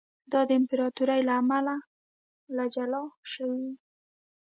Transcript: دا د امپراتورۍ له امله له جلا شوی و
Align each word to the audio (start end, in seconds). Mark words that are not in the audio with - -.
دا 0.31 0.41
د 0.49 0.51
امپراتورۍ 0.59 1.21
له 1.27 1.33
امله 1.41 1.75
له 2.55 2.65
جلا 2.75 3.03
شوی 3.31 3.61
و 3.69 3.73